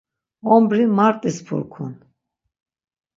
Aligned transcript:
Ombri 0.53 0.85
Mart̆is 0.97 1.37
purkun. 1.45 1.93